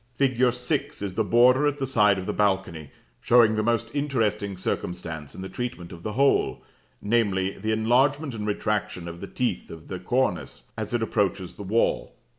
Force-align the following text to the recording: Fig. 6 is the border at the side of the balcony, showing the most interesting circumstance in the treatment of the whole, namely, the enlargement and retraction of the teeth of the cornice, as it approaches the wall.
Fig. 0.15 0.51
6 0.51 1.03
is 1.03 1.13
the 1.13 1.23
border 1.23 1.67
at 1.67 1.77
the 1.77 1.85
side 1.85 2.17
of 2.17 2.25
the 2.25 2.33
balcony, 2.33 2.89
showing 3.21 3.53
the 3.55 3.61
most 3.61 3.91
interesting 3.93 4.57
circumstance 4.57 5.35
in 5.35 5.43
the 5.43 5.47
treatment 5.47 5.91
of 5.91 6.01
the 6.01 6.13
whole, 6.13 6.63
namely, 7.03 7.51
the 7.59 7.71
enlargement 7.71 8.33
and 8.33 8.47
retraction 8.47 9.07
of 9.07 9.21
the 9.21 9.27
teeth 9.27 9.69
of 9.69 9.89
the 9.89 9.99
cornice, 9.99 10.71
as 10.75 10.91
it 10.95 11.03
approaches 11.03 11.53
the 11.53 11.61
wall. 11.61 12.15